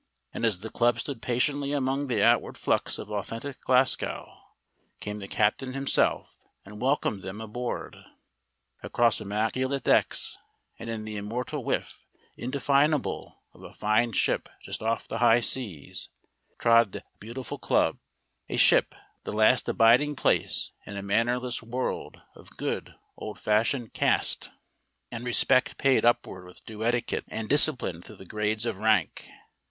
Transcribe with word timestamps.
And 0.33 0.47
as 0.47 0.61
the 0.61 0.71
club 0.71 0.99
stood 0.99 1.21
patiently 1.21 1.73
among 1.73 2.07
the 2.07 2.23
outward 2.23 2.57
flux 2.57 2.97
of 2.97 3.11
authentic 3.11 3.61
Glasgow, 3.61 4.33
came 4.99 5.19
the 5.19 5.27
captain 5.27 5.73
himself 5.73 6.39
and 6.65 6.81
welcomed 6.81 7.21
them 7.21 7.39
aboard. 7.39 7.97
Across 8.81 9.21
immaculate 9.21 9.83
decks, 9.83 10.39
and 10.79 10.89
in 10.89 11.05
the 11.05 11.17
immortal 11.17 11.63
whiff, 11.63 12.07
indefinable, 12.35 13.43
of 13.53 13.61
a 13.61 13.75
fine 13.75 14.11
ship 14.13 14.49
just 14.59 14.81
off 14.81 15.07
the 15.07 15.19
high 15.19 15.39
seas, 15.39 16.09
trod 16.57 16.93
the 16.93 17.03
beatified 17.19 17.61
club. 17.61 17.99
A 18.49 18.57
ship, 18.57 18.95
the 19.23 19.33
last 19.33 19.69
abiding 19.69 20.15
place 20.15 20.71
in 20.83 20.97
a 20.97 21.03
mannerless 21.03 21.61
world 21.61 22.23
of 22.35 22.57
good 22.57 22.95
old 23.17 23.37
fashioned 23.37 23.93
caste, 23.93 24.49
and 25.11 25.23
respect 25.23 25.77
paid 25.77 26.03
upward 26.03 26.45
with 26.45 26.65
due 26.65 26.81
etiquette 26.83 27.25
and 27.27 27.47
discipline 27.47 28.01
through 28.01 28.15
the 28.15 28.25
grades 28.25 28.65
of 28.65 28.79
rank. 28.79 29.29